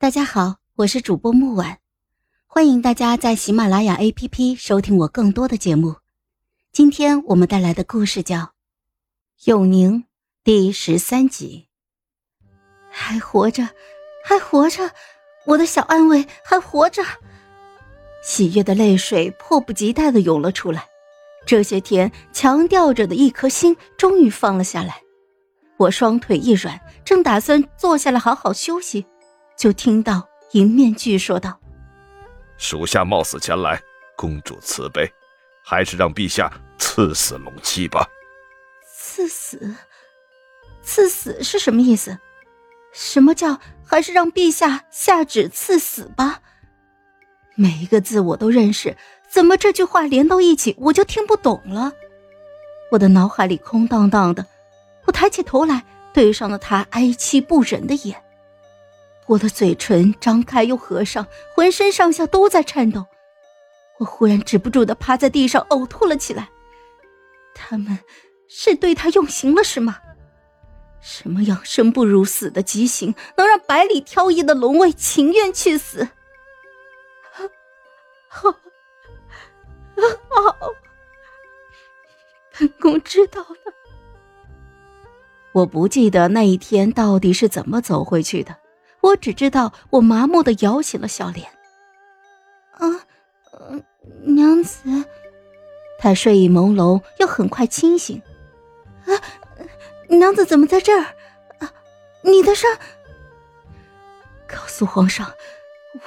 [0.00, 1.76] 大家好，我是主播木婉，
[2.46, 5.96] 欢迎大家在喜马拉雅 APP 收听我更多的节目。
[6.72, 8.38] 今天我们带来的故事叫
[9.44, 9.98] 《永宁》
[10.42, 11.66] 第十三集。
[12.90, 13.68] 还活着，
[14.24, 14.90] 还活着，
[15.44, 17.02] 我的小安慰还活着。
[18.24, 20.86] 喜悦的泪水迫不及待的涌了出来。
[21.44, 25.02] 这些天强吊着的一颗心终于放了下来。
[25.76, 29.04] 我双腿一软，正打算坐下来好好休息。
[29.60, 31.60] 就听到迎面具说道
[32.56, 33.78] ：“属下冒死前来，
[34.16, 35.06] 公主慈悲，
[35.62, 38.08] 还是让陛下赐死龙七吧。”
[38.90, 39.76] 赐死？
[40.82, 42.18] 赐死是什么意思？
[42.94, 46.40] 什么叫还是让陛下下旨赐死吧？
[47.54, 48.96] 每一个字我都认识，
[49.28, 51.92] 怎么这句话连到一起我就听不懂了？
[52.92, 54.46] 我的脑海里空荡荡的，
[55.04, 55.84] 我抬起头来，
[56.14, 58.24] 对上了他哀戚不忍的眼。
[59.30, 63.06] 我的嘴唇张开又合上，浑身上下都在颤抖。
[64.00, 66.50] 我忽然止不住的趴在地上呕吐了起来。
[67.54, 67.96] 他们
[68.48, 69.98] 是对他用刑了是吗？
[71.00, 76.08] 什么样生不如死的极刑，能让百里挑一的龙卫情愿去死？
[78.26, 78.58] 好，好，
[82.58, 83.72] 本宫知道了。
[85.52, 88.56] 我不记得那一天到底是怎么走回去的。
[89.00, 91.48] 我只知道，我麻木的摇起了小脸。
[92.72, 92.86] 啊，
[94.22, 94.82] 娘子，
[95.98, 98.20] 他睡意朦胧，又很快清醒。
[99.06, 99.12] 啊，
[100.08, 101.04] 娘子怎么在这儿？
[101.58, 101.72] 啊，
[102.22, 102.70] 你的伤？
[104.46, 105.30] 告诉皇上，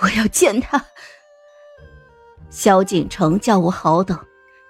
[0.00, 0.84] 我要见他。
[2.50, 4.18] 萧景城叫我好等，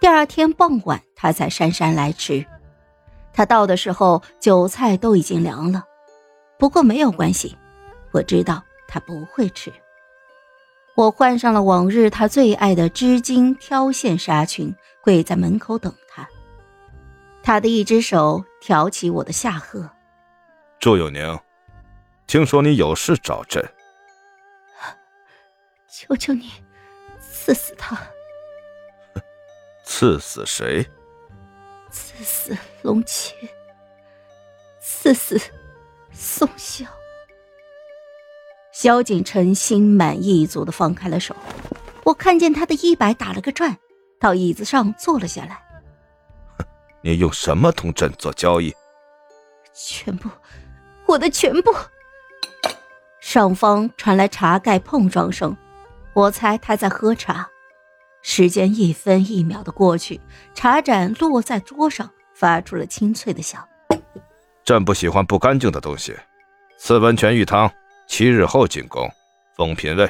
[0.01, 2.45] 第二天傍晚他才姗姗来迟。
[3.33, 5.85] 他到的时候，酒菜都已经凉了。
[6.59, 7.57] 不过没有关系。
[8.13, 9.73] 我知道他不会吃。
[10.95, 16.29] 我换上了往日他最爱的织金挑线纱裙，跪在门口等他。
[17.43, 19.91] 他的一只手挑起我的下颌。
[20.79, 21.41] 祝永宁，
[22.27, 23.67] 听说你有事找朕。
[25.89, 26.51] 求求你，
[27.19, 27.99] 赐死他。
[29.83, 30.87] 赐死谁？
[31.91, 33.35] 赐死龙切。
[34.81, 35.41] 刺死
[36.13, 36.85] 宋萧。
[38.83, 41.37] 萧景琛心满意足的放开了手，
[42.03, 43.77] 我看见他的衣摆打了个转，
[44.19, 45.63] 到椅子上坐了下来。
[47.01, 48.75] 你用什么同朕做交易？
[49.73, 50.29] 全部，
[51.07, 51.73] 我的全部。
[53.21, 55.57] 上方传来茶盖碰撞声，
[56.13, 57.49] 我猜他在喝茶。
[58.21, 60.21] 时间一分一秒的过去，
[60.55, 63.65] 茶盏落在桌上，发出了清脆的响。
[64.65, 66.17] 朕不喜欢不干净的东西，
[66.77, 67.73] 赐温泉浴汤。
[68.13, 69.11] 七日后进宫，
[69.57, 70.07] 封嫔位。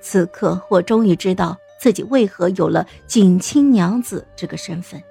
[0.00, 5.02] 此刻，我终于知道自己为何有了锦清娘子这个身份。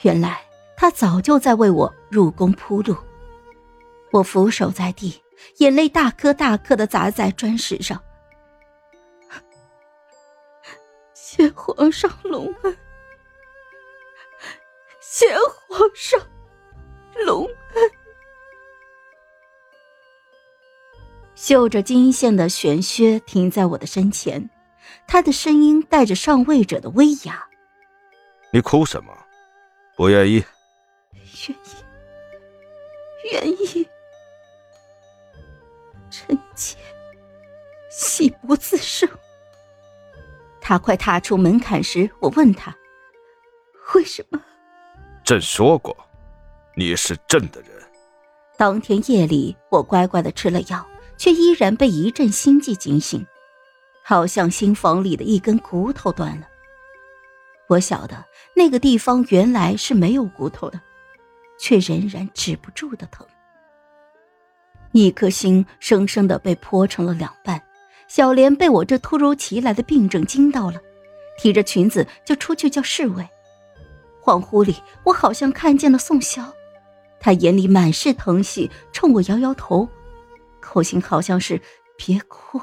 [0.00, 0.40] 原来
[0.74, 2.96] 她早就在为我入宫铺路。
[4.10, 5.22] 我俯首在地，
[5.58, 8.02] 眼泪大颗大颗的砸在砖石上。
[11.12, 12.74] 谢皇上隆恩，
[15.02, 15.26] 谢
[15.68, 16.18] 皇上
[21.42, 24.48] 绣着金线的玄靴停在我的身前，
[25.08, 27.44] 他的声音带着上位者的威压。
[28.52, 29.12] 你哭什么？
[29.96, 30.44] 不愿意？
[31.48, 31.82] 愿意，
[33.32, 33.88] 愿意。
[36.08, 36.78] 臣妾
[37.90, 39.08] 喜不自胜。
[40.60, 42.72] 他快踏出门槛时，我问他
[43.96, 44.40] ：“为什么？”
[45.26, 45.96] 朕说过，
[46.76, 47.70] 你是朕的人。
[48.56, 50.86] 当天夜里，我乖乖的吃了药。
[51.22, 53.24] 却依然被一阵心悸惊醒，
[54.02, 56.48] 好像心房里的一根骨头断了。
[57.68, 58.24] 我晓得
[58.56, 60.80] 那个地方原来是没有骨头的，
[61.60, 63.24] 却仍然止不住的疼。
[64.90, 67.62] 一颗心生生的被剖成了两半。
[68.08, 70.80] 小莲被我这突如其来的病症惊到了，
[71.38, 73.24] 提着裙子就出去叫侍卫。
[74.20, 74.74] 恍惚里，
[75.04, 76.52] 我好像看见了宋萧，
[77.20, 79.88] 他眼里满是疼惜，冲我摇摇头。
[80.62, 81.60] 口型好像是
[81.98, 82.58] “别哭”，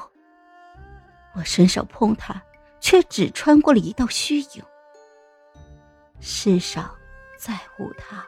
[1.36, 2.42] 我伸手碰他，
[2.80, 4.64] 却只穿过了一道虚影。
[6.18, 6.92] 世上
[7.38, 8.26] 再无他，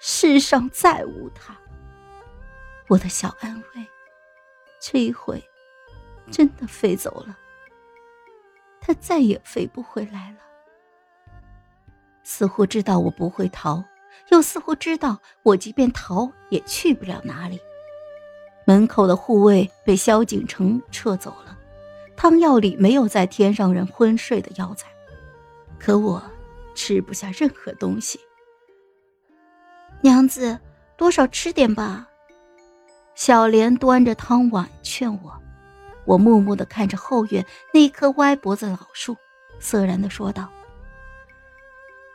[0.00, 1.56] 世上再无他。
[2.88, 3.86] 我的小安慰，
[4.80, 5.42] 这一回
[6.30, 7.38] 真的飞走了，
[8.80, 10.38] 他再也飞不回来了。
[12.24, 13.82] 似乎知道我不会逃，
[14.30, 17.60] 又似乎知道我即便逃也去不了哪里。
[18.72, 21.54] 门口的护卫被萧景城撤走了，
[22.16, 24.88] 汤药里没有再添让人昏睡的药材，
[25.78, 26.22] 可我
[26.74, 28.18] 吃不下任何东西。
[30.00, 30.58] 娘子，
[30.96, 32.08] 多少吃点吧。
[33.14, 35.38] 小莲端着汤碗劝我，
[36.06, 39.14] 我默默的看着后院那棵歪脖子老树，
[39.60, 40.48] 涩然的说道：“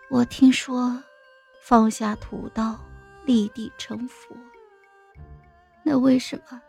[0.09, 1.03] 我听说，
[1.61, 2.75] 放下屠刀，
[3.25, 4.35] 立地成佛。
[5.89, 6.61] 那为什么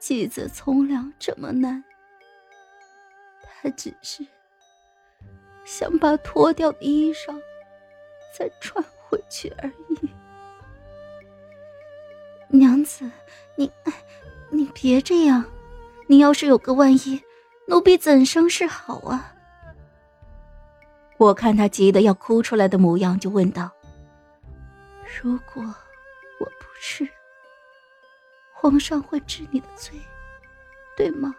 [0.00, 1.84] 妻子从良这么难？
[3.62, 4.26] 他只是
[5.64, 7.40] 想把脱掉的衣裳
[8.36, 10.10] 再穿回去而已。”
[12.50, 13.08] 娘子，
[13.54, 13.70] 你，
[14.50, 15.44] 你别这样。
[16.08, 17.22] 你要是有个万一，
[17.68, 19.36] 奴婢怎生是好啊？
[21.16, 23.70] 我看他急得要哭出来的模样，就问道
[25.22, 27.08] ：“如果我不是，
[28.64, 29.92] 皇上会治你的罪，
[30.96, 31.34] 对吗？”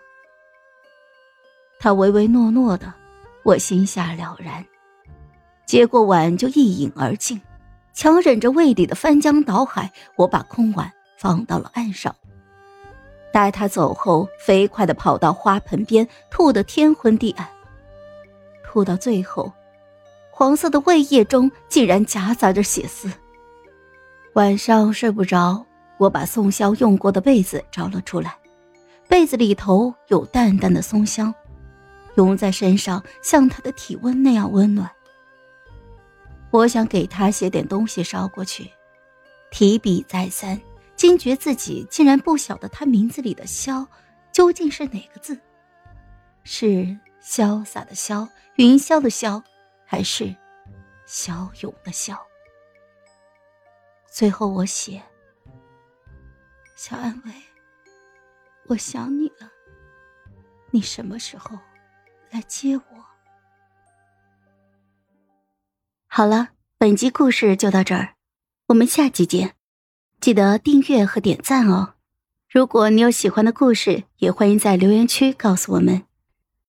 [1.82, 2.94] 他唯唯诺诺的，
[3.42, 4.64] 我心下了然，
[5.66, 7.42] 接过碗就一饮而尽，
[7.96, 10.94] 强忍着胃里的翻江倒海，我把空碗。
[11.18, 12.14] 放到了岸上。
[13.34, 17.50] 待他走后，飞快的跑到花盆边，吐得天昏地暗。
[18.64, 19.52] 吐到最后，
[20.30, 23.10] 黄色的胃液中竟然夹杂着血丝。
[24.34, 25.66] 晚上睡不着，
[25.98, 28.38] 我把宋萧用过的被子找了出来，
[29.08, 31.34] 被子里头有淡淡的松香，
[32.16, 34.92] 拥在身上像他的体温那样温暖。
[36.52, 38.72] 我想给他写点东西捎过去，
[39.52, 40.60] 提笔再三。
[40.96, 43.86] 惊觉自己竟然不晓得他名字里的“萧”
[44.32, 45.38] 究竟是哪个字，
[46.46, 48.26] 是潇洒的“潇”、
[48.56, 49.44] 云霄的“霄”，
[49.86, 50.34] 还是
[51.06, 52.18] 骁勇的“骁”？
[54.10, 55.02] 最后我写
[56.76, 57.32] ：“小安慰，
[58.68, 59.50] 我想你了，
[60.72, 61.58] 你什么时候
[62.32, 62.84] 来接我？”
[66.08, 68.16] 好了，本集故事就到这儿，
[68.68, 69.56] 我们下集见。
[70.20, 71.94] 记得订阅和点赞哦！
[72.50, 76.04] 如果你有喜欢的故事，也欢迎在留言区告诉我们。